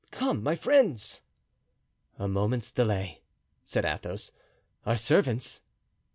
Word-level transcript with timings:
Come, 0.09 0.41
my 0.41 0.55
friends." 0.55 1.21
"A 2.17 2.27
moment's 2.27 2.71
delay," 2.71 3.21
said 3.63 3.85
Athos; 3.85 4.31
"our 4.83 4.97
servants?" 4.97 5.61